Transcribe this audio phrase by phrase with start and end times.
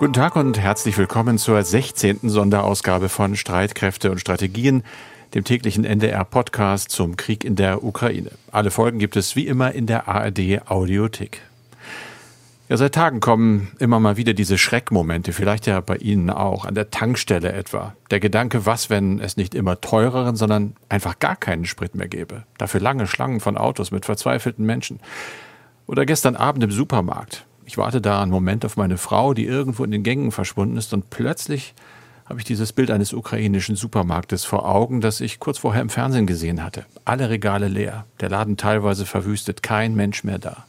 [0.00, 2.20] Guten Tag und herzlich willkommen zur 16.
[2.22, 4.82] Sonderausgabe von Streitkräfte und Strategien,
[5.34, 8.30] dem täglichen NDR-Podcast zum Krieg in der Ukraine.
[8.50, 11.42] Alle Folgen gibt es wie immer in der ARD Audiothek.
[12.70, 16.74] Ja, seit Tagen kommen immer mal wieder diese Schreckmomente, vielleicht ja bei Ihnen auch, an
[16.74, 17.94] der Tankstelle etwa.
[18.10, 22.44] Der Gedanke, was, wenn es nicht immer teureren, sondern einfach gar keinen Sprit mehr gäbe.
[22.56, 24.98] Dafür lange Schlangen von Autos mit verzweifelten Menschen.
[25.86, 27.44] Oder gestern Abend im Supermarkt.
[27.70, 30.92] Ich warte da einen Moment auf meine Frau, die irgendwo in den Gängen verschwunden ist
[30.92, 31.72] und plötzlich
[32.28, 36.26] habe ich dieses Bild eines ukrainischen Supermarktes vor Augen, das ich kurz vorher im Fernsehen
[36.26, 36.84] gesehen hatte.
[37.04, 40.64] Alle Regale leer, der Laden teilweise verwüstet, kein Mensch mehr da.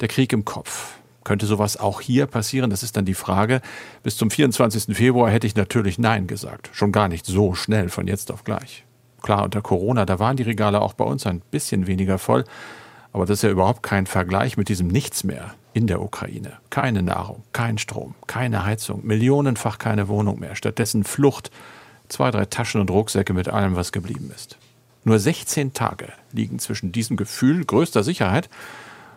[0.00, 0.94] Der Krieg im Kopf.
[1.22, 2.70] Könnte sowas auch hier passieren?
[2.70, 3.60] Das ist dann die Frage.
[4.02, 4.96] Bis zum 24.
[4.96, 6.70] Februar hätte ich natürlich Nein gesagt.
[6.72, 8.82] Schon gar nicht so schnell von jetzt auf gleich.
[9.22, 12.44] Klar, unter Corona, da waren die Regale auch bei uns ein bisschen weniger voll.
[13.12, 16.58] Aber das ist ja überhaupt kein Vergleich mit diesem Nichts mehr in der Ukraine.
[16.70, 20.54] Keine Nahrung, kein Strom, keine Heizung, millionenfach keine Wohnung mehr.
[20.54, 21.50] Stattdessen Flucht,
[22.08, 24.58] zwei, drei Taschen und Rucksäcke mit allem, was geblieben ist.
[25.04, 28.48] Nur 16 Tage liegen zwischen diesem Gefühl größter Sicherheit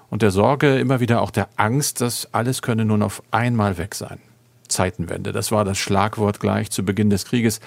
[0.10, 3.96] und der Sorge, immer wieder auch der Angst, dass alles könne nun auf einmal weg
[3.96, 4.20] sein.
[4.68, 7.60] Zeitenwende, das war das Schlagwort gleich zu Beginn des Krieges.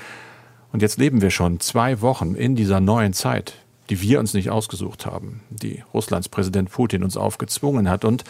[0.73, 3.55] Und jetzt leben wir schon zwei Wochen in dieser neuen Zeit,
[3.91, 8.25] die wir uns nicht ausgesucht haben, die Russlands Präsident Putin uns aufgezwungen hat und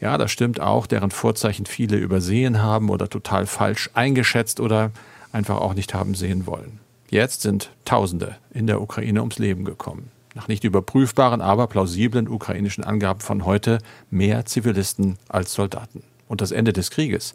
[0.00, 4.92] ja, das stimmt auch, deren Vorzeichen viele übersehen haben oder total falsch eingeschätzt oder
[5.30, 6.80] einfach auch nicht haben sehen wollen.
[7.10, 10.10] Jetzt sind Tausende in der Ukraine ums Leben gekommen.
[10.34, 13.78] Nach nicht überprüfbaren, aber plausiblen ukrainischen Angaben von heute
[14.10, 16.04] mehr Zivilisten als Soldaten.
[16.28, 17.34] Und das Ende des Krieges,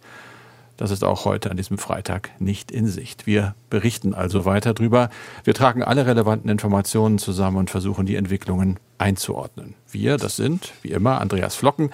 [0.78, 3.26] das ist auch heute an diesem Freitag nicht in Sicht.
[3.26, 5.10] Wir berichten also weiter drüber.
[5.44, 9.76] Wir tragen alle relevanten Informationen zusammen und versuchen die Entwicklungen einzuordnen.
[9.92, 11.92] Wir, das sind, wie immer, Andreas Flocken,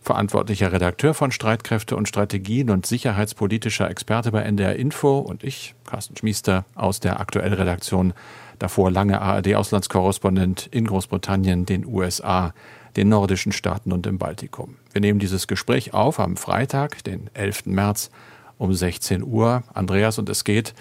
[0.00, 6.16] verantwortlicher Redakteur von Streitkräfte und Strategien und sicherheitspolitischer Experte bei NDR Info und ich, Carsten
[6.16, 8.12] Schmiester, aus der Aktuellredaktion,
[8.58, 12.52] davor lange ARD-Auslandskorrespondent in Großbritannien, den USA,
[12.96, 14.76] den nordischen Staaten und im Baltikum.
[14.92, 17.66] Wir nehmen dieses Gespräch auf am Freitag, den 11.
[17.66, 18.10] März
[18.58, 19.62] um 16 Uhr.
[19.72, 20.74] Andreas, und es geht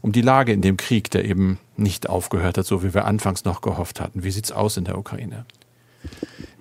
[0.00, 3.44] um die Lage in dem Krieg, der eben nicht aufgehört hat, so wie wir anfangs
[3.44, 4.24] noch gehofft hatten.
[4.24, 5.46] Wie sieht's aus in der Ukraine?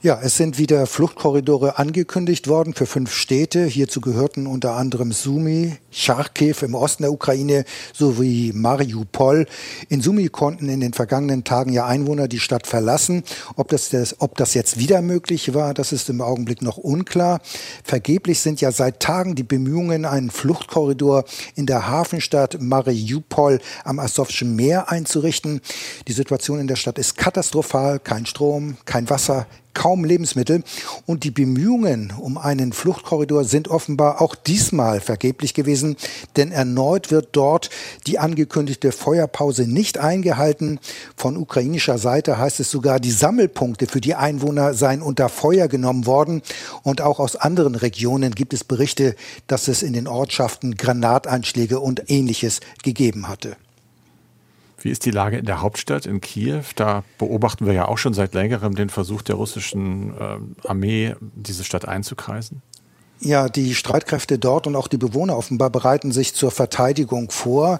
[0.03, 3.66] Ja, es sind wieder Fluchtkorridore angekündigt worden für fünf Städte.
[3.66, 9.45] Hierzu gehörten unter anderem Sumi, Charkiw im Osten der Ukraine sowie Mariupol.
[9.89, 13.22] In Sumi konnten in den vergangenen Tagen ja Einwohner die Stadt verlassen.
[13.57, 17.39] Ob das, das, ob das jetzt wieder möglich war, das ist im Augenblick noch unklar.
[17.83, 24.56] Vergeblich sind ja seit Tagen die Bemühungen, einen Fluchtkorridor in der Hafenstadt Mariupol am Asowschen
[24.56, 25.62] Meer einzurichten.
[26.07, 28.00] Die Situation in der Stadt ist katastrophal.
[28.00, 30.63] Kein Strom, kein Wasser, kaum Lebensmittel.
[31.05, 35.95] Und die Bemühungen um einen Fluchtkorridor sind offenbar auch diesmal vergeblich gewesen,
[36.35, 37.69] denn erneut wird dort
[38.07, 40.79] die angekündigte Feuerpause nicht eingehalten.
[41.15, 46.05] Von ukrainischer Seite heißt es sogar, die Sammelpunkte für die Einwohner seien unter Feuer genommen
[46.05, 46.41] worden.
[46.83, 49.15] Und auch aus anderen Regionen gibt es Berichte,
[49.47, 53.55] dass es in den Ortschaften Granateinschläge und ähnliches gegeben hatte.
[54.81, 56.64] Wie ist die Lage in der Hauptstadt in Kiew?
[56.75, 61.64] Da beobachten wir ja auch schon seit längerem den Versuch der russischen äh, Armee, diese
[61.64, 62.62] Stadt einzukreisen.
[63.19, 67.80] Ja, die Streitkräfte dort und auch die Bewohner offenbar bereiten sich zur Verteidigung vor.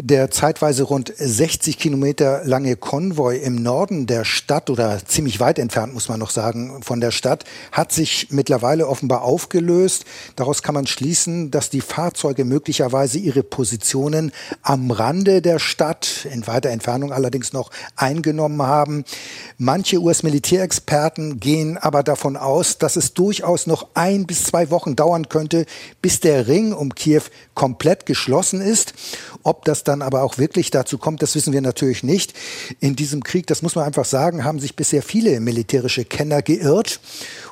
[0.00, 5.92] Der zeitweise rund 60 Kilometer lange Konvoi im Norden der Stadt oder ziemlich weit entfernt,
[5.92, 7.42] muss man noch sagen, von der Stadt,
[7.72, 10.04] hat sich mittlerweile offenbar aufgelöst.
[10.36, 14.30] Daraus kann man schließen, dass die Fahrzeuge möglicherweise ihre Positionen
[14.62, 19.02] am Rande der Stadt, in weiter Entfernung allerdings noch eingenommen haben.
[19.60, 25.28] Manche US-Militärexperten gehen aber davon aus, dass es durchaus noch ein bis zwei Wochen dauern
[25.28, 25.66] könnte,
[26.00, 27.22] bis der Ring um Kiew
[27.54, 28.94] komplett geschlossen ist.
[29.42, 32.34] Ob das dann aber auch wirklich dazu kommt, das wissen wir natürlich nicht.
[32.78, 37.00] In diesem Krieg, das muss man einfach sagen, haben sich bisher viele militärische Kenner geirrt.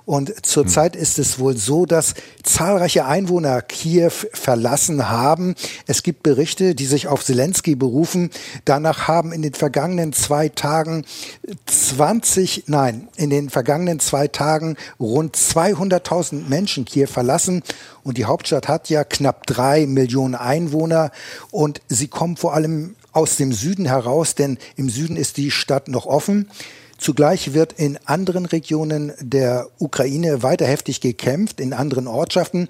[0.07, 1.03] Und zurzeit hm.
[1.03, 2.15] ist es wohl so, dass
[2.45, 5.57] zahlreiche Einwohner Kiew verlassen haben.
[5.87, 8.31] Es gibt Berichte, die sich auf Zelensky berufen.
[8.65, 11.05] Danach haben in den vergangenen zwei Tagen
[11.67, 17.65] 20, nein, in den vergangenen zwei Tagen rund 200.000 Menschen Kiew verlassen.
[18.05, 21.11] Und die Hauptstadt hat ja knapp drei Millionen Einwohner.
[21.51, 25.89] Und sie kommen vor allem aus dem Süden heraus, denn im Süden ist die Stadt
[25.89, 26.49] noch offen.
[26.99, 32.69] Zugleich wird in anderen Regionen der Ukraine weiter heftig gekämpft, in anderen Ortschaften.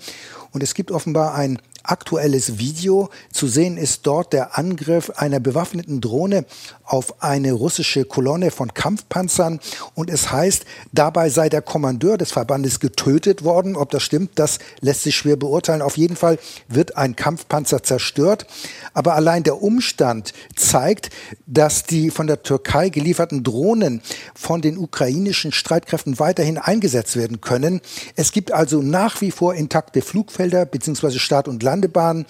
[0.53, 1.59] Und es gibt offenbar ein
[1.91, 3.09] aktuelles Video.
[3.33, 6.45] Zu sehen ist dort der Angriff einer bewaffneten Drohne
[6.85, 9.61] auf eine russische Kolonne von Kampfpanzern.
[9.95, 13.77] Und es heißt, dabei sei der Kommandeur des Verbandes getötet worden.
[13.77, 15.83] Ob das stimmt, das lässt sich schwer beurteilen.
[15.83, 16.39] Auf jeden Fall
[16.69, 18.47] wird ein Kampfpanzer zerstört.
[18.95, 21.11] Aber allein der Umstand zeigt,
[21.47, 24.03] dass die von der Türkei gelieferten Drohnen
[24.35, 27.81] von den ukrainischen Streitkräften weiterhin eingesetzt werden können.
[28.15, 31.19] Es gibt also nach wie vor intakte Flugfelder bzw.
[31.19, 32.25] Start- und Landebahnen,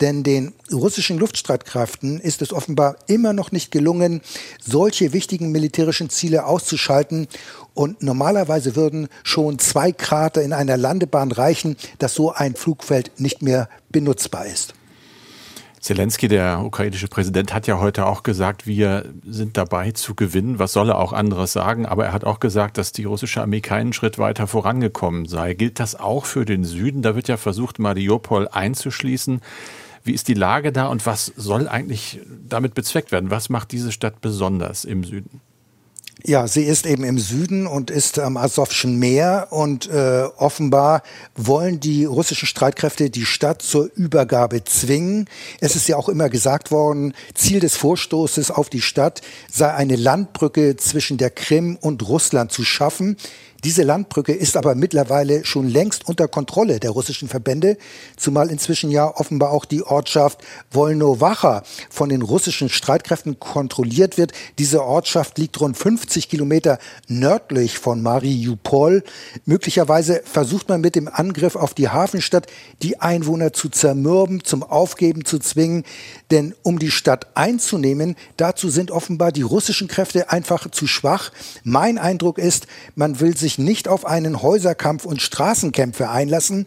[0.00, 4.22] denn den russischen Luftstreitkräften ist es offenbar immer noch nicht gelungen,
[4.60, 7.28] solche wichtigen militärischen Ziele auszuschalten.
[7.74, 13.42] Und normalerweise würden schon zwei Krater in einer Landebahn reichen, dass so ein Flugfeld nicht
[13.42, 14.74] mehr benutzbar ist.
[15.80, 20.58] Zelensky, der ukrainische Präsident, hat ja heute auch gesagt, wir sind dabei zu gewinnen.
[20.58, 21.86] Was soll er auch anderes sagen?
[21.86, 25.54] Aber er hat auch gesagt, dass die russische Armee keinen Schritt weiter vorangekommen sei.
[25.54, 27.02] Gilt das auch für den Süden?
[27.02, 29.40] Da wird ja versucht, Mariupol einzuschließen.
[30.02, 33.30] Wie ist die Lage da und was soll eigentlich damit bezweckt werden?
[33.30, 35.40] Was macht diese Stadt besonders im Süden?
[36.28, 41.04] Ja, sie ist eben im Süden und ist am Asowschen Meer und äh, offenbar
[41.36, 45.28] wollen die russischen Streitkräfte die Stadt zur Übergabe zwingen.
[45.60, 49.94] Es ist ja auch immer gesagt worden, Ziel des Vorstoßes auf die Stadt sei eine
[49.94, 53.16] Landbrücke zwischen der Krim und Russland zu schaffen.
[53.64, 57.78] Diese Landbrücke ist aber mittlerweile schon längst unter Kontrolle der russischen Verbände,
[58.16, 64.32] zumal inzwischen ja offenbar auch die Ortschaft Wolnowacha von den russischen Streitkräften kontrolliert wird.
[64.58, 69.02] Diese Ortschaft liegt rund 50 Kilometer nördlich von Mariupol.
[69.44, 72.46] Möglicherweise versucht man mit dem Angriff auf die Hafenstadt
[72.82, 75.84] die Einwohner zu zermürben, zum Aufgeben zu zwingen.
[76.30, 81.32] Denn um die Stadt einzunehmen, dazu sind offenbar die russischen Kräfte einfach zu schwach.
[81.64, 86.66] Mein Eindruck ist, man will sich sich nicht auf einen Häuserkampf und Straßenkämpfe einlassen.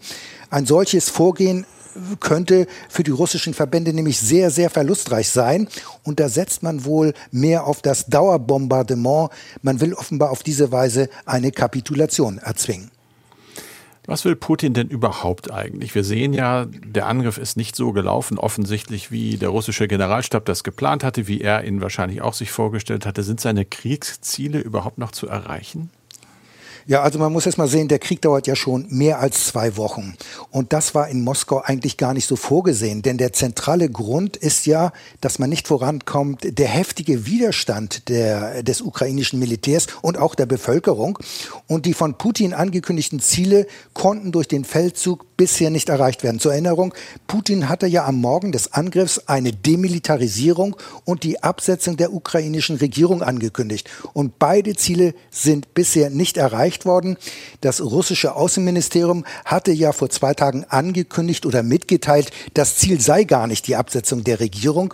[0.50, 1.66] Ein solches Vorgehen
[2.22, 5.68] könnte für die russischen Verbände nämlich sehr, sehr verlustreich sein.
[6.04, 9.30] Und da setzt man wohl mehr auf das Dauerbombardement.
[9.62, 12.92] Man will offenbar auf diese Weise eine Kapitulation erzwingen.
[14.06, 15.94] Was will Putin denn überhaupt eigentlich?
[15.94, 20.64] Wir sehen ja, der Angriff ist nicht so gelaufen, offensichtlich, wie der russische Generalstab das
[20.64, 23.22] geplant hatte, wie er ihn wahrscheinlich auch sich vorgestellt hatte.
[23.22, 25.92] Sind seine Kriegsziele überhaupt noch zu erreichen?
[26.86, 29.78] Ja, also man muss erst mal sehen, der Krieg dauert ja schon mehr als zwei
[29.78, 30.16] Wochen.
[30.50, 33.02] Und das war in Moskau eigentlich gar nicht so vorgesehen.
[33.02, 34.92] Denn der zentrale Grund ist ja,
[35.22, 41.20] dass man nicht vorankommt, der heftige Widerstand der, des ukrainischen Militärs und auch der Bevölkerung.
[41.68, 46.40] Und die von Putin angekündigten Ziele konnten durch den Feldzug bisher nicht erreicht werden.
[46.40, 46.94] Zur Erinnerung,
[47.28, 53.24] Putin hatte ja am Morgen des Angriffs eine Demilitarisierung und die Absetzung der ukrainischen Regierung
[53.24, 53.90] angekündigt.
[54.12, 57.18] Und beide Ziele sind bisher nicht erreicht worden.
[57.62, 63.48] Das russische Außenministerium hatte ja vor zwei Tagen angekündigt oder mitgeteilt, das Ziel sei gar
[63.48, 64.94] nicht die Absetzung der Regierung.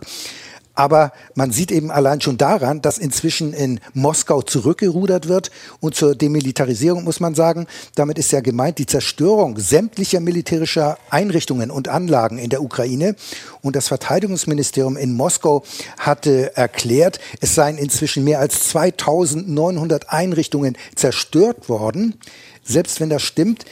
[0.75, 5.51] Aber man sieht eben allein schon daran, dass inzwischen in Moskau zurückgerudert wird.
[5.79, 11.71] Und zur Demilitarisierung muss man sagen, damit ist ja gemeint die Zerstörung sämtlicher militärischer Einrichtungen
[11.71, 13.15] und Anlagen in der Ukraine.
[13.61, 15.63] Und das Verteidigungsministerium in Moskau
[15.97, 22.15] hatte erklärt, es seien inzwischen mehr als 2900 Einrichtungen zerstört worden.
[22.63, 23.63] Selbst wenn das stimmt,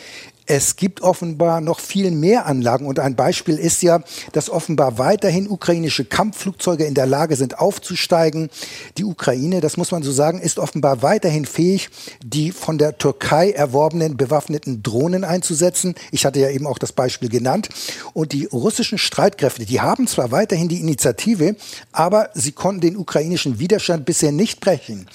[0.45, 4.01] es gibt offenbar noch viel mehr Anlagen und ein Beispiel ist ja,
[4.34, 8.50] dass offenbar weiterhin ukrainische Kampfflugzeuge in der Lage sind aufzusteigen.
[8.98, 11.90] Die Ukraine, das muss man so sagen, ist offenbar weiterhin fähig,
[12.24, 15.96] die von der Türkei erworbenen bewaffneten Drohnen einzusetzen.
[16.12, 17.70] Ich hatte ja eben auch das Beispiel genannt.
[18.13, 21.56] Und die russischen Streitkräfte, die haben zwar weiterhin die Initiative,
[21.91, 25.08] aber sie konnten den ukrainischen Widerstand bisher nicht brechen.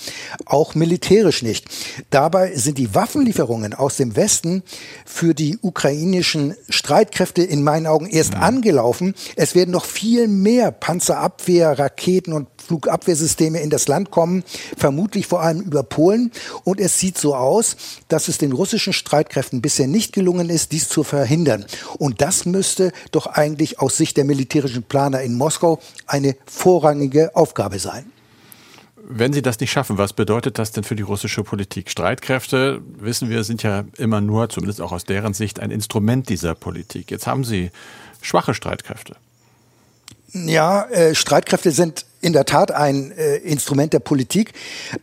[0.46, 1.66] Auch militärisch nicht.
[2.10, 4.62] Dabei sind die Waffenlieferungen aus dem Westen
[5.18, 8.38] für die ukrainischen Streitkräfte in meinen Augen erst ja.
[8.38, 9.16] angelaufen.
[9.34, 14.44] Es werden noch viel mehr Panzerabwehr, Raketen und Flugabwehrsysteme in das Land kommen,
[14.76, 16.30] vermutlich vor allem über Polen.
[16.62, 17.74] Und es sieht so aus,
[18.06, 21.66] dass es den russischen Streitkräften bisher nicht gelungen ist, dies zu verhindern.
[21.98, 27.80] Und das müsste doch eigentlich aus Sicht der militärischen Planer in Moskau eine vorrangige Aufgabe
[27.80, 28.12] sein.
[29.10, 31.90] Wenn Sie das nicht schaffen, was bedeutet das denn für die russische Politik?
[31.90, 36.54] Streitkräfte, wissen wir, sind ja immer nur, zumindest auch aus deren Sicht, ein Instrument dieser
[36.54, 37.10] Politik.
[37.10, 37.70] Jetzt haben Sie
[38.20, 39.16] schwache Streitkräfte.
[40.34, 44.52] Ja, äh, Streitkräfte sind in der Tat ein äh, Instrument der Politik.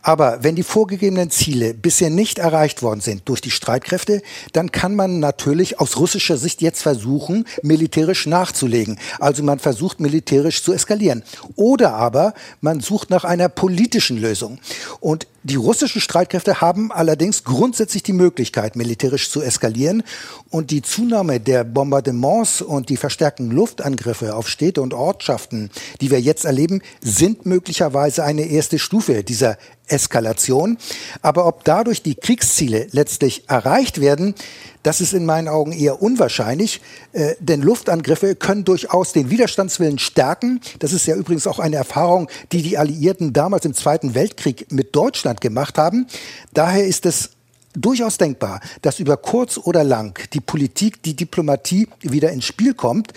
[0.02, 4.94] Aber wenn die vorgegebenen Ziele bisher nicht erreicht worden sind durch die Streitkräfte, dann kann
[4.94, 8.98] man natürlich aus russischer Sicht jetzt versuchen, militärisch nachzulegen.
[9.18, 11.22] Also man versucht militärisch zu eskalieren.
[11.54, 14.58] Oder aber man sucht nach einer politischen Lösung.
[15.00, 20.02] Und Die russischen Streitkräfte haben allerdings grundsätzlich die Möglichkeit, militärisch zu eskalieren.
[20.50, 26.20] Und die Zunahme der Bombardements und die verstärkten Luftangriffe auf Städte und Ortschaften, die wir
[26.20, 29.56] jetzt erleben, sind möglicherweise eine erste Stufe dieser
[29.88, 30.78] Eskalation.
[31.22, 34.34] Aber ob dadurch die Kriegsziele letztlich erreicht werden,
[34.82, 36.80] das ist in meinen Augen eher unwahrscheinlich,
[37.12, 40.60] äh, denn Luftangriffe können durchaus den Widerstandswillen stärken.
[40.78, 44.94] Das ist ja übrigens auch eine Erfahrung, die die Alliierten damals im Zweiten Weltkrieg mit
[44.94, 46.06] Deutschland gemacht haben.
[46.52, 47.30] Daher ist es
[47.76, 53.12] durchaus denkbar, dass über kurz oder lang die Politik, die Diplomatie wieder ins Spiel kommt.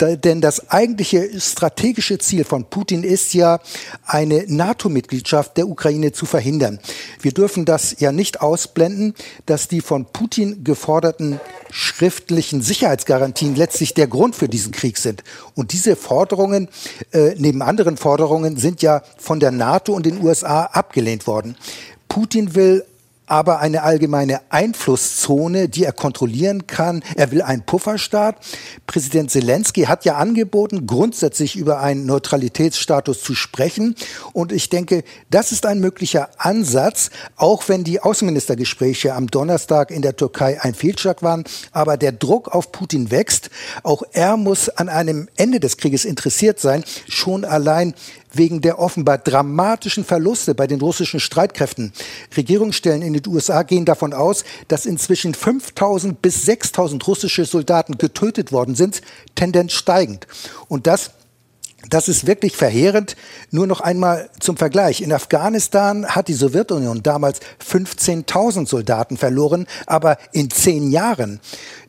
[0.00, 3.60] Denn das eigentliche strategische Ziel von Putin ist ja,
[4.04, 6.80] eine NATO-Mitgliedschaft der Ukraine zu verhindern.
[7.20, 9.14] Wir dürfen das ja nicht ausblenden,
[9.46, 15.22] dass die von Putin geforderten schriftlichen Sicherheitsgarantien letztlich der Grund für diesen Krieg sind.
[15.54, 16.68] Und diese Forderungen,
[17.12, 21.56] äh, neben anderen Forderungen, sind ja von der NATO und den USA abgelehnt worden.
[22.08, 22.84] Putin will
[23.26, 27.02] aber eine allgemeine Einflusszone, die er kontrollieren kann.
[27.16, 28.36] Er will einen Pufferstaat.
[28.86, 33.94] Präsident Zelensky hat ja angeboten, grundsätzlich über einen Neutralitätsstatus zu sprechen.
[34.32, 40.02] Und ich denke, das ist ein möglicher Ansatz, auch wenn die Außenministergespräche am Donnerstag in
[40.02, 41.44] der Türkei ein Fehlschlag waren.
[41.72, 43.50] Aber der Druck auf Putin wächst.
[43.82, 46.84] Auch er muss an einem Ende des Krieges interessiert sein.
[47.08, 47.94] Schon allein
[48.36, 51.92] wegen der offenbar dramatischen Verluste bei den russischen Streitkräften.
[52.36, 58.52] Regierungsstellen in den USA gehen davon aus, dass inzwischen 5000 bis 6000 russische Soldaten getötet
[58.52, 59.02] worden sind,
[59.34, 60.26] Tendenz steigend.
[60.68, 61.10] Und das
[61.90, 63.16] das ist wirklich verheerend.
[63.50, 65.00] Nur noch einmal zum Vergleich.
[65.00, 71.40] In Afghanistan hat die Sowjetunion damals 15.000 Soldaten verloren, aber in zehn Jahren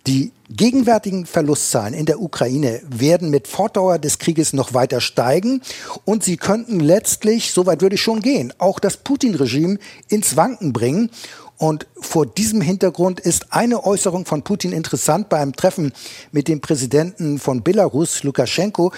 [0.08, 5.62] die gegenwärtigen Verlustzahlen in der Ukraine werden mit Fortdauer des Krieges noch weiter steigen
[6.04, 11.10] und sie könnten letztlich, soweit würde ich schon gehen, auch das Putin-Regime ins Wanken bringen.
[11.58, 15.30] Und vor diesem Hintergrund ist eine Äußerung von Putin interessant.
[15.30, 15.94] Bei einem Treffen
[16.34, 18.92] mit dem Präsidenten von Belarus, Lukaschenko,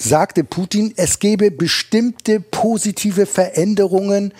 [0.00, 4.32] sagte Putin, es gebe bestimmte positive Veränderungen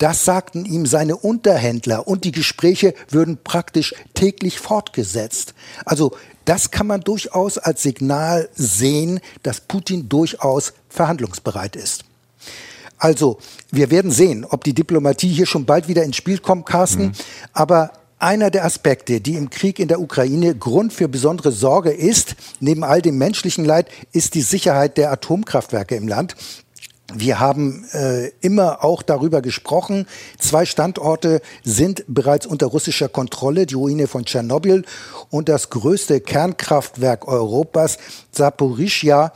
[0.00, 5.52] das sagten ihm seine Unterhändler und die Gespräche würden praktisch täglich fortgesetzt.
[5.84, 12.04] Also das kann man durchaus als Signal sehen, dass Putin durchaus verhandlungsbereit ist.
[12.96, 13.38] Also,
[13.70, 17.08] wir werden sehen, ob die Diplomatie hier schon bald wieder ins Spiel kommt, Carsten.
[17.08, 17.12] Mhm.
[17.52, 22.36] Aber einer der Aspekte, die im Krieg in der Ukraine Grund für besondere Sorge ist,
[22.60, 26.36] neben all dem menschlichen Leid, ist die Sicherheit der Atomkraftwerke im Land.
[27.12, 30.06] Wir haben äh, immer auch darüber gesprochen.
[30.38, 34.84] Zwei Standorte sind bereits unter russischer Kontrolle, die Ruine von Tschernobyl
[35.28, 37.98] und das größte Kernkraftwerk Europas,
[38.30, 39.32] Saporischja,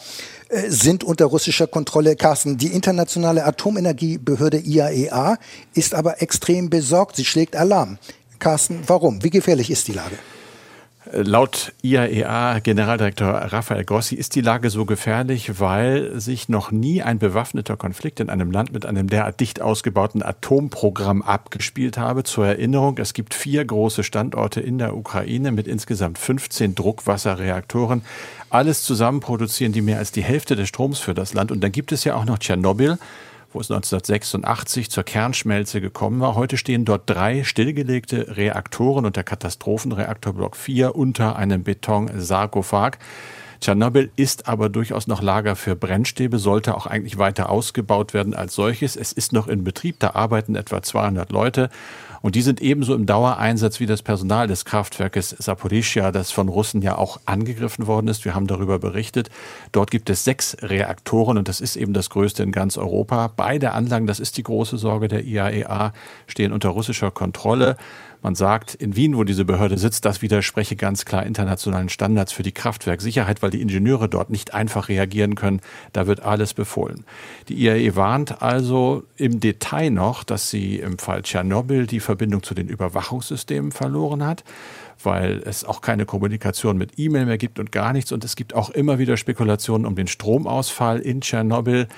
[0.50, 2.14] äh, sind unter russischer Kontrolle.
[2.14, 5.36] Carsten, die internationale Atomenergiebehörde IAEA e
[5.72, 7.16] ist aber extrem besorgt.
[7.16, 7.98] Sie schlägt Alarm.
[8.38, 9.22] Carsten, warum?
[9.22, 10.16] Wie gefährlich ist die Lage?
[11.12, 17.76] Laut IAEA-Generaldirektor Rafael Grossi ist die Lage so gefährlich, weil sich noch nie ein bewaffneter
[17.76, 22.24] Konflikt in einem Land mit einem derart dicht ausgebauten Atomprogramm abgespielt habe.
[22.24, 28.02] Zur Erinnerung, es gibt vier große Standorte in der Ukraine mit insgesamt 15 Druckwasserreaktoren.
[28.48, 31.52] Alles zusammen produzieren die mehr als die Hälfte des Stroms für das Land.
[31.52, 32.98] Und dann gibt es ja auch noch Tschernobyl
[33.54, 36.34] wo es 1986 zur Kernschmelze gekommen war.
[36.34, 42.98] Heute stehen dort drei stillgelegte Reaktoren und der Katastrophenreaktor Block 4 unter einem Betonsarkophag.
[43.60, 48.54] Tschernobyl ist aber durchaus noch Lager für Brennstäbe, sollte auch eigentlich weiter ausgebaut werden als
[48.54, 48.96] solches.
[48.96, 51.70] Es ist noch in Betrieb, da arbeiten etwa 200 Leute
[52.24, 56.80] und die sind ebenso im Dauereinsatz wie das Personal des Kraftwerkes Saporischia, das von Russen
[56.80, 58.24] ja auch angegriffen worden ist.
[58.24, 59.28] Wir haben darüber berichtet.
[59.72, 63.30] Dort gibt es sechs Reaktoren und das ist eben das größte in ganz Europa.
[63.36, 65.90] Beide Anlagen, das ist die große Sorge der IAEA, e
[66.26, 67.76] stehen unter russischer Kontrolle.
[68.24, 72.42] Man sagt in Wien, wo diese Behörde sitzt, das widerspreche ganz klar internationalen Standards für
[72.42, 75.60] die Kraftwerksicherheit, weil die Ingenieure dort nicht einfach reagieren können.
[75.92, 77.04] Da wird alles befohlen.
[77.50, 82.54] Die IAE warnt also im Detail noch, dass sie im Fall Tschernobyl die Verbindung zu
[82.54, 84.44] den Überwachungssystemen verloren hat
[85.02, 88.12] weil es auch keine Kommunikation mit E-Mail mehr gibt und gar nichts.
[88.12, 91.88] Und es gibt auch immer wieder Spekulationen um den Stromausfall in Tschernobyl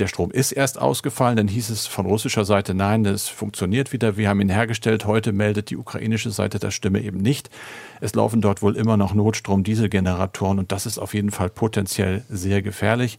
[0.00, 4.16] der Strom ist erst ausgefallen, dann hieß es von russischer Seite, nein, es funktioniert wieder,
[4.16, 5.04] wir haben ihn hergestellt.
[5.04, 7.50] Heute meldet die ukrainische Seite, das stimme eben nicht.
[8.00, 12.62] Es laufen dort wohl immer noch Notstrom-Dieselgeneratoren und das ist auf jeden Fall potenziell sehr
[12.62, 13.18] gefährlich.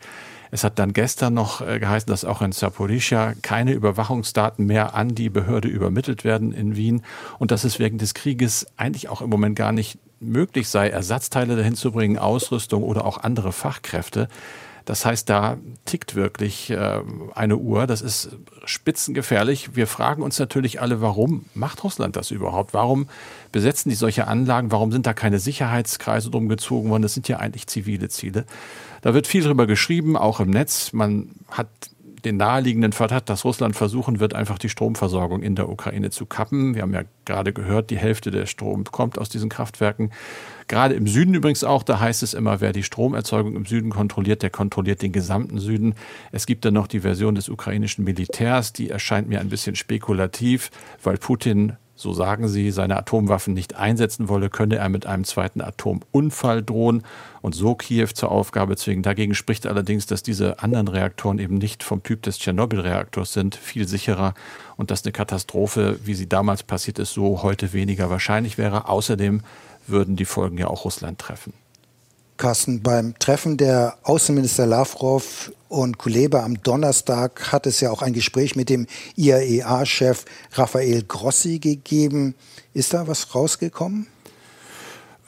[0.52, 5.16] Es hat dann gestern noch äh, geheißen, dass auch in Saporischia keine Überwachungsdaten mehr an
[5.16, 7.04] die Behörde übermittelt werden in Wien
[7.40, 11.56] und dass es wegen des Krieges eigentlich auch im Moment gar nicht möglich sei, Ersatzteile
[11.56, 14.28] dahin zu bringen, Ausrüstung oder auch andere Fachkräfte.
[14.86, 17.02] Das heißt, da tickt wirklich äh,
[17.36, 17.88] eine Uhr.
[17.88, 19.76] Das ist spitzengefährlich.
[19.76, 22.74] Wir fragen uns natürlich alle, warum macht Russland das überhaupt?
[22.74, 23.08] Warum
[23.52, 24.72] besetzen die solche Anlagen?
[24.72, 27.04] Warum sind da keine Sicherheitskreise drum gezogen worden?
[27.04, 28.46] Das sind ja eigentlich zivile Ziele.
[29.02, 30.94] Da wird viel drüber geschrieben, auch im Netz.
[30.94, 31.68] Man hat
[32.26, 36.76] den naheliegenden Verdacht, dass Russland versuchen wird, einfach die Stromversorgung in der Ukraine zu kappen.
[36.76, 40.12] Wir haben ja gerade gehört, die Hälfte der Strom kommt aus diesen Kraftwerken.
[40.72, 44.42] Gerade im Süden übrigens auch, da heißt es immer, wer die Stromerzeugung im Süden kontrolliert,
[44.42, 45.96] der kontrolliert den gesamten Süden.
[46.32, 50.72] Es gibt dann noch die Version des ukrainischen Militärs, die erscheint mir ein bisschen spekulativ,
[51.04, 55.62] weil Putin so sagen sie, seine Atomwaffen nicht einsetzen wolle, könne er mit einem zweiten
[55.62, 57.04] Atomunfall drohen
[57.42, 59.04] und so Kiew zur Aufgabe zwingen.
[59.04, 63.88] Dagegen spricht allerdings, dass diese anderen Reaktoren eben nicht vom Typ des Tschernobyl-Reaktors sind, viel
[63.88, 64.34] sicherer
[64.78, 68.88] und dass eine Katastrophe, wie sie damals passiert ist, so heute weniger wahrscheinlich wäre.
[68.88, 69.42] Außerdem
[69.88, 71.54] würden die Folgen ja auch Russland treffen.
[72.38, 78.14] Carsten, beim Treffen der Außenminister Lavrov und Kuleba am Donnerstag hat es ja auch ein
[78.14, 82.34] Gespräch mit dem IAEA-Chef Rafael Grossi gegeben.
[82.74, 84.08] Ist da was rausgekommen?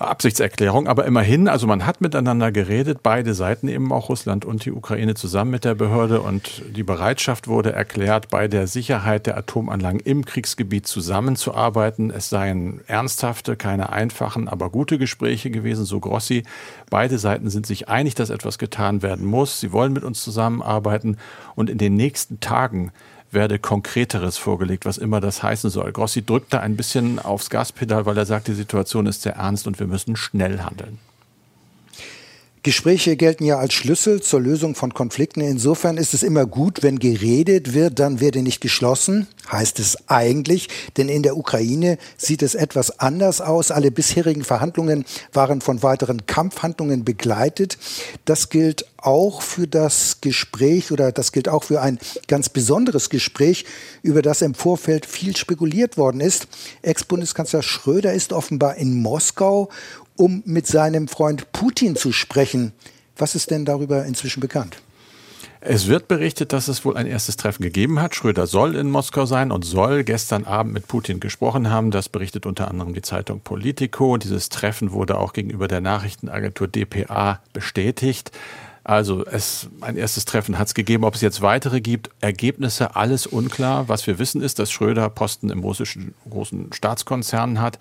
[0.08, 4.72] Absichtserklärung, aber immerhin, also man hat miteinander geredet, beide Seiten eben auch Russland und die
[4.72, 10.00] Ukraine zusammen mit der Behörde und die Bereitschaft wurde erklärt, bei der Sicherheit der Atomanlagen
[10.00, 12.12] im Kriegsgebiet zusammenzuarbeiten.
[12.12, 16.44] Es seien ernsthafte, keine einfachen, aber gute Gespräche gewesen, so Grossi.
[16.90, 19.60] Beide Seiten sind sich einig, dass etwas getan werden muss.
[19.60, 21.18] Sie wollen mit uns zusammenarbeiten
[21.56, 22.92] und in den nächsten Tagen
[23.34, 25.92] werde Konkreteres vorgelegt, was immer das heißen soll.
[25.92, 29.68] Grossi drückt da ein bisschen aufs Gaspedal, weil er sagt, die Situation ist sehr ernst
[29.68, 31.00] und wir müssen schnell handeln.
[32.64, 35.42] Gespräche gelten ja als Schlüssel zur Lösung von Konflikten.
[35.42, 40.70] Insofern ist es immer gut, wenn geredet wird, dann werde nicht geschlossen, heißt es eigentlich.
[40.96, 43.70] Denn in der Ukraine sieht es etwas anders aus.
[43.70, 45.04] Alle bisherigen Verhandlungen
[45.34, 47.78] waren von weiteren Kampfhandlungen begleitet.
[48.24, 53.66] Das gilt auch für das Gespräch oder das gilt auch für ein ganz besonderes Gespräch,
[54.02, 56.48] über das im Vorfeld viel spekuliert worden ist.
[56.82, 59.70] Ex-Bundeskanzler Schröder ist offenbar in Moskau
[60.16, 62.74] um mit seinem Freund Putin zu sprechen.
[63.18, 64.78] Was ist denn darüber inzwischen bekannt?
[65.66, 68.16] Es wird berichtet, dass es wohl ein erstes Treffen gegeben hat.
[68.16, 71.90] Schröder soll in Moskau sein und soll gestern Abend mit Putin gesprochen haben.
[71.90, 74.18] Das berichtet unter anderem die Zeitung Politico.
[74.18, 78.32] Dieses Treffen wurde auch gegenüber der Nachrichtenagentur dpa bestätigt.
[78.84, 81.06] Also es, ein erstes Treffen hat es gegeben.
[81.06, 83.88] Ob es jetzt weitere gibt, Ergebnisse, alles unklar.
[83.88, 87.80] Was wir wissen ist, dass Schröder Posten im russischen großen Staatskonzern hat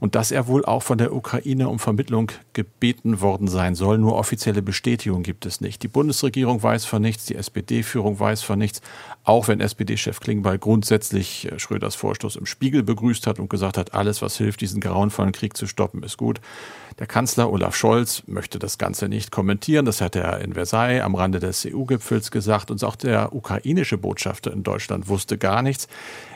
[0.00, 3.98] und dass er wohl auch von der Ukraine um Vermittlung gebeten worden sein soll.
[3.98, 5.82] Nur offizielle Bestätigung gibt es nicht.
[5.82, 8.80] Die Bundesregierung weiß von nichts, die SPD-Führung weiß von nichts,
[9.24, 13.94] auch wenn SPD-Chef Klingbeil grundsätzlich äh, Schröders Vorstoß im Spiegel begrüßt hat und gesagt hat,
[13.94, 16.40] alles, was hilft, diesen grauenvollen Krieg zu stoppen, ist gut.
[17.00, 19.86] Der Kanzler Olaf Scholz möchte das Ganze nicht kommentieren.
[19.86, 22.70] Das hat er in Versailles am Rande des EU-Gipfels gesagt.
[22.70, 25.88] Und auch der ukrainische Botschafter in Deutschland wusste gar nichts.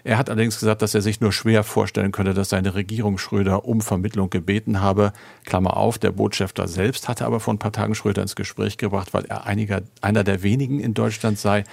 [0.05, 3.54] Er hat allerdings gesagt, dass er sich nur schwer vorstellen könne, dass seine Regierung Schröder
[3.57, 5.12] um Vermittlung gebeten habe.
[5.45, 9.14] Klammer auf, der Botschafter selbst hatte aber vor ein paar Tagen Schröder ins Gespräch gebracht,
[9.14, 11.64] weil er einiger, einer der wenigen in Deutschland sei,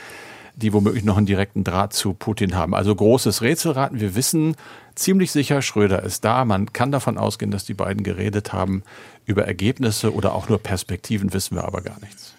[0.56, 2.76] die womöglich noch einen direkten Draht zu Putin haben.
[2.76, 4.00] Also großes Rätselraten.
[4.00, 4.56] Wir wissen
[4.96, 6.46] ziemlich sicher, Schröder ist da.
[6.46, 8.84] Man kann davon ausgehen, dass die beiden geredet haben.
[9.26, 12.34] Über Ergebnisse oder auch nur Perspektiven wissen wir aber gar nichts.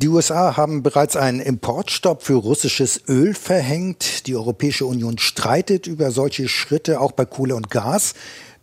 [0.00, 4.28] Die USA haben bereits einen Importstopp für russisches Öl verhängt.
[4.28, 8.14] Die Europäische Union streitet über solche Schritte auch bei Kohle und Gas.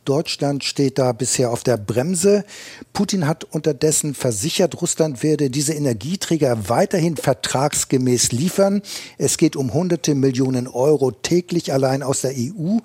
[0.05, 2.45] Deutschland steht da bisher auf der Bremse.
[2.93, 8.81] Putin hat unterdessen versichert, Russland werde diese Energieträger weiterhin vertragsgemäß liefern.
[9.17, 12.77] Es geht um hunderte Millionen Euro täglich allein aus der EU.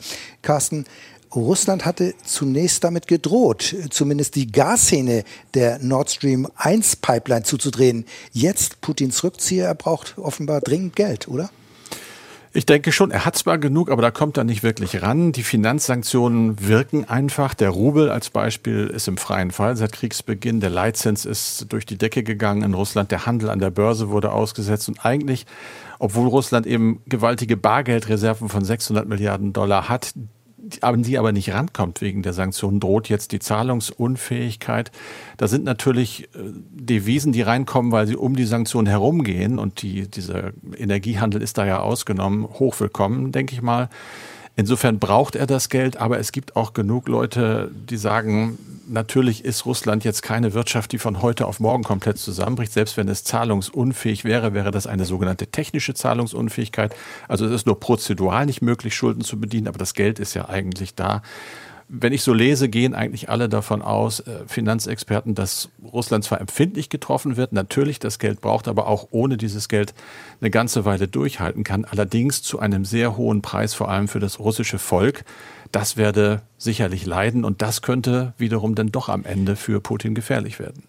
[0.43, 0.87] Carsten,
[1.35, 8.05] Russland hatte zunächst damit gedroht, zumindest die Gashähne der Nord Stream 1 Pipeline zuzudrehen.
[8.33, 11.51] Jetzt Putins Rückzieher, er braucht offenbar dringend Geld, oder?
[12.53, 15.31] Ich denke schon, er hat zwar genug, aber da kommt er nicht wirklich ran.
[15.31, 17.55] Die Finanzsanktionen wirken einfach.
[17.55, 20.59] Der Rubel als Beispiel ist im freien Fall seit Kriegsbeginn.
[20.59, 23.13] Der Leitzins ist durch die Decke gegangen in Russland.
[23.13, 24.89] Der Handel an der Börse wurde ausgesetzt.
[24.89, 25.47] Und eigentlich,
[26.01, 30.13] obwohl Russland eben gewaltige Bargeldreserven von 600 Milliarden Dollar hat,
[30.81, 34.91] an die aber nicht rankommt wegen der Sanktionen, droht jetzt die Zahlungsunfähigkeit.
[35.37, 36.39] Da sind natürlich äh,
[36.71, 41.67] Devisen, die reinkommen, weil sie um die Sanktionen herumgehen und die, dieser Energiehandel ist da
[41.67, 43.89] ja ausgenommen, hochwillkommen, denke ich mal.
[44.61, 48.59] Insofern braucht er das Geld, aber es gibt auch genug Leute, die sagen,
[48.91, 52.71] natürlich ist Russland jetzt keine Wirtschaft, die von heute auf morgen komplett zusammenbricht.
[52.71, 56.95] Selbst wenn es zahlungsunfähig wäre, wäre das eine sogenannte technische Zahlungsunfähigkeit.
[57.27, 60.51] Also es ist nur prozedural nicht möglich, Schulden zu bedienen, aber das Geld ist ja
[60.51, 61.23] eigentlich da.
[61.93, 66.89] Wenn ich so lese, gehen eigentlich alle davon aus, äh, Finanzexperten, dass Russland zwar empfindlich
[66.89, 69.93] getroffen wird, natürlich das Geld braucht, aber auch ohne dieses Geld
[70.41, 71.85] eine ganze Weile durchhalten kann.
[71.85, 75.25] Allerdings zu einem sehr hohen Preis, vor allem für das russische Volk.
[75.73, 80.61] Das werde sicherlich leiden und das könnte wiederum dann doch am Ende für Putin gefährlich
[80.61, 80.85] werden.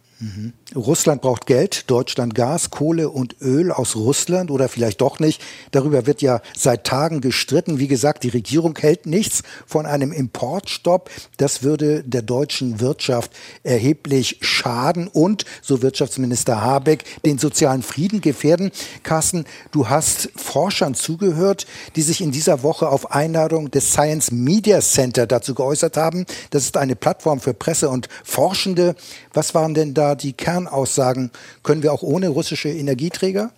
[0.75, 5.41] Russland braucht Geld, Deutschland Gas, Kohle und Öl aus Russland oder vielleicht doch nicht.
[5.71, 7.79] Darüber wird ja seit Tagen gestritten.
[7.79, 11.09] Wie gesagt, die Regierung hält nichts von einem Importstopp.
[11.37, 13.31] Das würde der deutschen Wirtschaft
[13.63, 18.71] erheblich schaden und, so Wirtschaftsminister Habeck, den sozialen Frieden gefährden.
[19.03, 24.81] Carsten, du hast Forschern zugehört, die sich in dieser Woche auf Einladung des Science Media
[24.81, 26.25] Center dazu geäußert haben.
[26.51, 28.95] Das ist eine Plattform für Presse und Forschende.
[29.33, 31.31] Was waren denn da die Kernaussagen?
[31.63, 33.51] Können wir auch ohne russische Energieträger?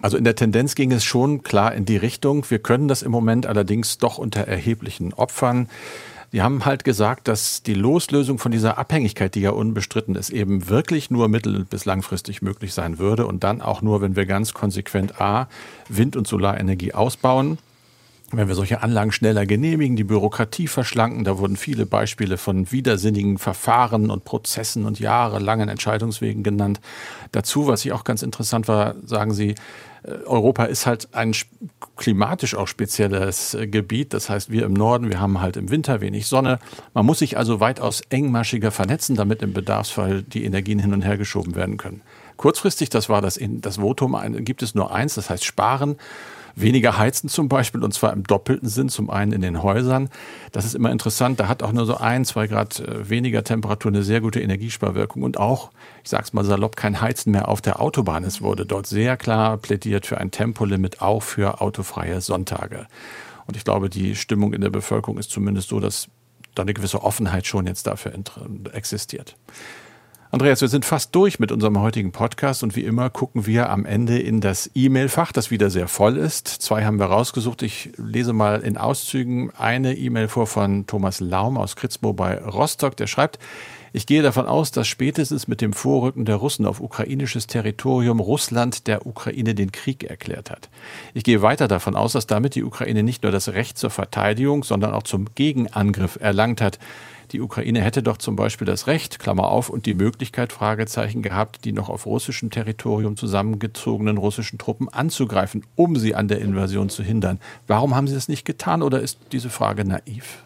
[0.00, 2.44] Also in der Tendenz ging es schon klar in die Richtung.
[2.50, 5.68] Wir können das im Moment allerdings doch unter erheblichen Opfern.
[6.32, 10.68] Die haben halt gesagt, dass die Loslösung von dieser Abhängigkeit, die ja unbestritten ist, eben
[10.68, 14.54] wirklich nur mittel- bis langfristig möglich sein würde und dann auch nur, wenn wir ganz
[14.54, 15.46] konsequent A,
[15.88, 17.58] Wind- und Solarenergie ausbauen
[18.32, 23.38] wenn wir solche Anlagen schneller genehmigen, die Bürokratie verschlanken, da wurden viele Beispiele von widersinnigen
[23.38, 26.80] Verfahren und Prozessen und jahrelangen Entscheidungswegen genannt.
[27.32, 29.54] Dazu, was ich auch ganz interessant war, sagen Sie,
[30.02, 31.34] äh, Europa ist halt ein
[31.96, 34.14] klimatisch auch spezielles äh, Gebiet.
[34.14, 36.58] Das heißt, wir im Norden, wir haben halt im Winter wenig Sonne.
[36.94, 41.18] Man muss sich also weitaus engmaschiger vernetzen, damit im Bedarfsfall die Energien hin und her
[41.18, 42.00] geschoben werden können.
[42.38, 45.96] Kurzfristig, das war das, das Votum, gibt es nur eins, das heißt sparen
[46.54, 50.08] weniger heizen zum Beispiel und zwar im doppelten Sinn, zum einen in den Häusern.
[50.52, 53.90] Das ist immer interessant, da hat auch nur so ein, zwei Grad äh, weniger Temperatur
[53.90, 55.70] eine sehr gute Energiesparwirkung und auch,
[56.02, 58.24] ich sage es mal salopp, kein Heizen mehr auf der Autobahn.
[58.24, 62.86] Es wurde dort sehr klar plädiert für ein Tempolimit, auch für autofreie Sonntage.
[63.46, 66.08] Und ich glaube, die Stimmung in der Bevölkerung ist zumindest so, dass
[66.54, 68.12] da eine gewisse Offenheit schon jetzt dafür
[68.72, 69.36] existiert.
[70.32, 73.84] Andreas, wir sind fast durch mit unserem heutigen Podcast und wie immer gucken wir am
[73.84, 76.48] Ende in das E-Mail-Fach, das wieder sehr voll ist.
[76.48, 77.60] Zwei haben wir rausgesucht.
[77.60, 82.96] Ich lese mal in Auszügen eine E-Mail vor von Thomas Laum aus Kritzmo bei Rostock.
[82.96, 83.38] Der schreibt,
[83.92, 88.86] ich gehe davon aus, dass spätestens mit dem Vorrücken der Russen auf ukrainisches Territorium Russland
[88.86, 90.70] der Ukraine den Krieg erklärt hat.
[91.12, 94.64] Ich gehe weiter davon aus, dass damit die Ukraine nicht nur das Recht zur Verteidigung,
[94.64, 96.78] sondern auch zum Gegenangriff erlangt hat.
[97.32, 101.64] Die Ukraine hätte doch zum Beispiel das Recht, Klammer auf, und die Möglichkeit, Fragezeichen gehabt,
[101.64, 107.02] die noch auf russischem Territorium zusammengezogenen russischen Truppen anzugreifen, um sie an der Invasion zu
[107.02, 107.40] hindern.
[107.66, 110.44] Warum haben sie das nicht getan oder ist diese Frage naiv?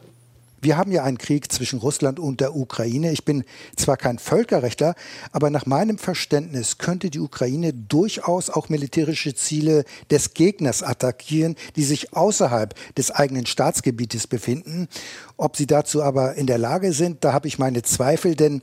[0.63, 3.13] Wir haben ja einen Krieg zwischen Russland und der Ukraine.
[3.13, 3.45] Ich bin
[3.77, 4.95] zwar kein Völkerrechtler,
[5.33, 11.85] aber nach meinem Verständnis könnte die Ukraine durchaus auch militärische Ziele des Gegners attackieren, die
[11.85, 14.89] sich außerhalb des eigenen Staatsgebietes befinden.
[15.37, 18.63] Ob sie dazu aber in der Lage sind, da habe ich meine Zweifel, denn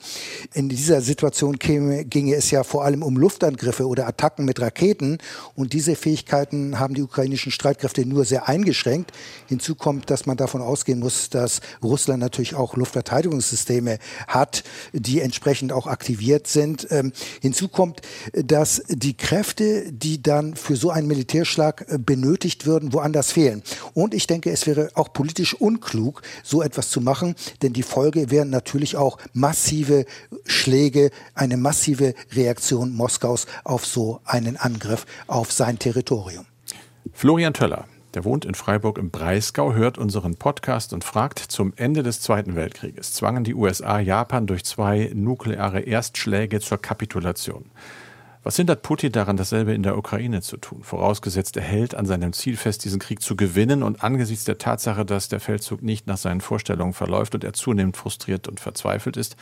[0.53, 5.19] in dieser Situation käme, ginge es ja vor allem um Luftangriffe oder Attacken mit Raketen
[5.53, 9.11] und diese Fähigkeiten haben die ukrainischen Streitkräfte nur sehr eingeschränkt.
[9.47, 11.61] Hinzu kommt, dass man davon ausgehen muss, dass
[12.17, 16.87] natürlich auch Luftverteidigungssysteme hat, die entsprechend auch aktiviert sind.
[16.91, 18.01] Ähm, hinzu kommt,
[18.33, 23.63] dass die Kräfte, die dann für so einen Militärschlag äh, benötigt würden, woanders fehlen.
[23.93, 28.31] Und ich denke, es wäre auch politisch unklug, so etwas zu machen, denn die Folge
[28.31, 30.05] wären natürlich auch massive
[30.45, 36.45] Schläge, eine massive Reaktion Moskaus auf so einen Angriff auf sein Territorium.
[37.11, 42.03] Florian Töller, der wohnt in Freiburg im Breisgau, hört unseren Podcast und fragt, zum Ende
[42.03, 47.65] des Zweiten Weltkrieges zwangen die USA Japan durch zwei nukleare Erstschläge zur Kapitulation.
[48.43, 50.83] Was hindert Putin daran, dasselbe in der Ukraine zu tun?
[50.83, 55.05] Vorausgesetzt, er hält an seinem Ziel fest, diesen Krieg zu gewinnen und angesichts der Tatsache,
[55.05, 59.37] dass der Feldzug nicht nach seinen Vorstellungen verläuft und er zunehmend frustriert und verzweifelt ist,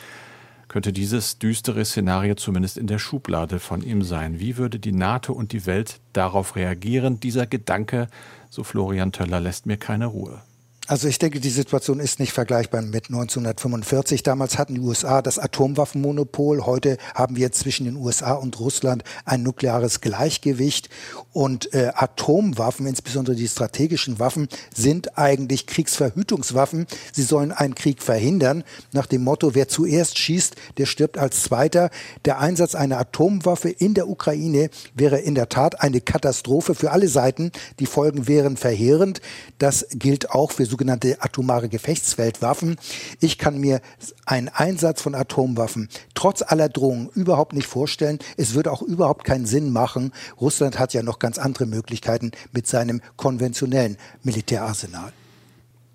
[0.72, 4.40] könnte dieses düstere Szenario zumindest in der Schublade von ihm sein.
[4.40, 7.20] Wie würde die NATO und die Welt darauf reagieren?
[7.20, 8.08] Dieser Gedanke,
[8.48, 10.40] so Florian Töller, lässt mir keine Ruhe.
[10.88, 14.24] Also ich denke, die Situation ist nicht vergleichbar mit 1945.
[14.24, 16.66] Damals hatten die USA das Atomwaffenmonopol.
[16.66, 20.88] Heute haben wir zwischen den USA und Russland ein nukleares Gleichgewicht.
[21.32, 26.88] Und äh, Atomwaffen, insbesondere die strategischen Waffen, sind eigentlich Kriegsverhütungswaffen.
[27.12, 28.64] Sie sollen einen Krieg verhindern.
[28.90, 31.90] Nach dem Motto, wer zuerst schießt, der stirbt als Zweiter.
[32.24, 37.06] Der Einsatz einer Atomwaffe in der Ukraine wäre in der Tat eine Katastrophe für alle
[37.06, 37.52] Seiten.
[37.78, 39.20] Die Folgen wären verheerend.
[39.58, 42.76] Das gilt auch für sogenannte atomare Gefechtsfeldwaffen.
[43.20, 43.82] Ich kann mir
[44.24, 48.18] einen Einsatz von Atomwaffen trotz aller Drohungen überhaupt nicht vorstellen.
[48.38, 50.12] Es würde auch überhaupt keinen Sinn machen.
[50.40, 55.12] Russland hat ja noch ganz andere Möglichkeiten mit seinem konventionellen Militärarsenal.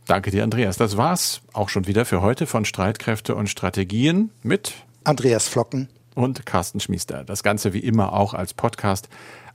[0.05, 0.77] Danke dir, Andreas.
[0.77, 6.45] Das war's auch schon wieder für heute von Streitkräfte und Strategien mit Andreas Flocken und
[6.45, 7.23] Carsten Schmiester.
[7.23, 9.09] Das Ganze wie immer auch als Podcast.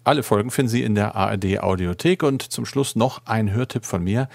[0.05, 4.03] Alle Folgen finden Sie in der ARD Audiothek und zum Schluss noch ein Hörtipp von
[4.03, 4.29] mir.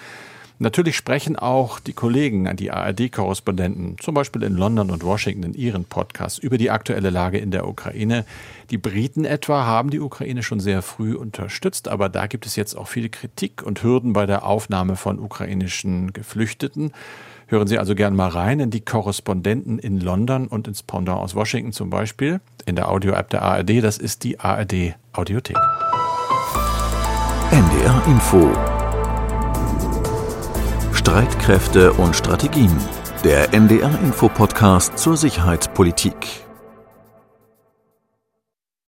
[0.60, 5.86] Natürlich sprechen auch die Kollegen, die ARD-Korrespondenten, zum Beispiel in London und Washington in ihren
[5.86, 8.26] Podcasts über die aktuelle Lage in der Ukraine.
[8.72, 12.76] Die Briten etwa haben die Ukraine schon sehr früh unterstützt, aber da gibt es jetzt
[12.76, 16.92] auch viele Kritik und Hürden bei der Aufnahme von ukrainischen Geflüchteten.
[17.46, 21.36] Hören Sie also gern mal rein in die Korrespondenten in London und ins Pendant aus
[21.36, 23.84] Washington zum Beispiel in der Audio-App der ARD.
[23.84, 25.58] Das ist die ARD Audiothek.
[27.52, 28.77] NDR Info
[31.08, 32.76] Streitkräfte und Strategien.
[33.24, 36.47] Der NDR Info Podcast zur Sicherheitspolitik.